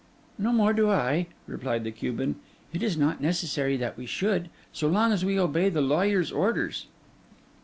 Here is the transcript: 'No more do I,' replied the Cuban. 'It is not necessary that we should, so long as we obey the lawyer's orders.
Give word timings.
'No 0.39 0.51
more 0.51 0.73
do 0.73 0.89
I,' 0.89 1.27
replied 1.45 1.83
the 1.83 1.91
Cuban. 1.91 2.37
'It 2.73 2.81
is 2.81 2.97
not 2.97 3.21
necessary 3.21 3.77
that 3.77 3.99
we 3.99 4.07
should, 4.07 4.49
so 4.73 4.87
long 4.87 5.11
as 5.11 5.23
we 5.23 5.39
obey 5.39 5.69
the 5.69 5.79
lawyer's 5.79 6.31
orders. 6.31 6.87